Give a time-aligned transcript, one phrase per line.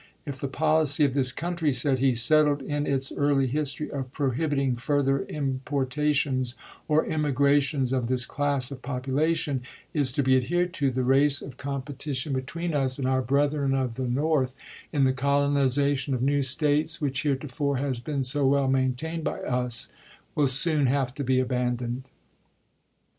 [0.25, 4.75] "If the policy of this country," said he," settled in its early history, of prohibiting
[4.75, 6.55] further importations
[6.87, 9.59] or immigrations of this class of popu lation,
[9.93, 13.07] is to be adhered to, the race of competition STEPHENS'S SPEECH 269 between us and
[13.07, 14.55] our brethren of the North
[14.91, 19.89] in the colonization of new States, which heretofore has been so well maintained by us,
[20.33, 22.05] will soon have to be abandoned."